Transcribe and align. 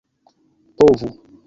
povu 0.81 1.13